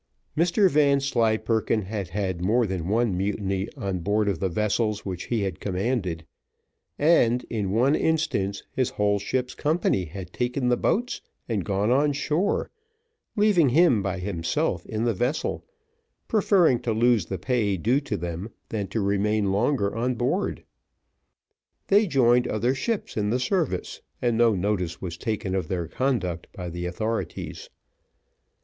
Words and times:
Mr 0.35 0.67
Vanslyperken 0.67 1.83
had 1.83 2.07
had 2.07 2.41
more 2.41 2.65
than 2.65 2.87
one 2.87 3.15
mutiny 3.15 3.67
on 3.77 3.99
board 3.99 4.27
of 4.27 4.39
the 4.39 4.49
vessels 4.49 5.05
which 5.05 5.25
he 5.25 5.41
had 5.43 5.59
commanded, 5.59 6.25
and, 6.97 7.43
in 7.51 7.69
one 7.69 7.93
instance, 7.93 8.63
his 8.71 8.89
whole 8.89 9.19
ship's 9.19 9.53
company 9.53 10.05
had 10.05 10.33
taken 10.33 10.69
the 10.69 10.75
boats 10.75 11.21
and 11.47 11.63
gone 11.63 11.91
on 11.91 12.13
shore, 12.13 12.71
leaving 13.35 13.69
him 13.69 14.01
by 14.01 14.17
himself 14.17 14.87
in 14.87 15.03
the 15.03 15.13
vessel, 15.13 15.63
preferring 16.27 16.79
to 16.79 16.91
lose 16.93 17.27
the 17.27 17.37
pay 17.37 17.77
due 17.77 17.99
to 17.99 18.17
them, 18.17 18.49
than 18.69 18.87
to 18.87 19.01
remain 19.01 19.51
longer 19.51 19.95
on 19.95 20.15
board. 20.15 20.63
They 21.89 22.07
joined 22.07 22.47
other 22.47 22.73
ships 22.73 23.17
in 23.17 23.29
the 23.29 23.39
service, 23.39 24.01
and 24.19 24.35
no 24.35 24.55
notice 24.55 24.99
was 24.99 25.15
taken 25.15 25.53
of 25.53 25.67
their 25.67 25.87
conduct 25.87 26.47
by 26.53 26.71
the 26.71 26.87
authorities. 26.87 27.69